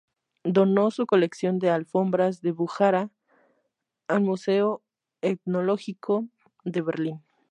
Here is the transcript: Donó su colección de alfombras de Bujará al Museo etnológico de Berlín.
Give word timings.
Donó 0.45 0.89
su 0.89 1.05
colección 1.05 1.59
de 1.59 1.69
alfombras 1.69 2.41
de 2.41 2.51
Bujará 2.53 3.11
al 4.07 4.21
Museo 4.21 4.81
etnológico 5.21 6.27
de 6.63 6.81
Berlín. 6.81 7.21